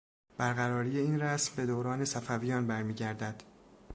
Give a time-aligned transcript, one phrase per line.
[0.37, 3.43] برقراری این رسم به دوران صفویان برمیگردد.